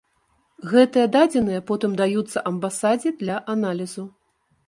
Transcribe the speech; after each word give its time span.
Гэтыя 0.71 1.09
дадзеныя 1.15 1.61
потым 1.69 1.91
даюцца 2.01 2.43
амбасадзе 2.51 3.09
для 3.23 3.35
аналізу. 3.57 4.09